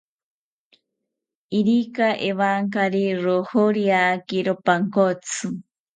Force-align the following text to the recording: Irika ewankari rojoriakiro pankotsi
Irika 1.59 2.07
ewankari 2.29 3.05
rojoriakiro 3.23 4.53
pankotsi 4.65 5.43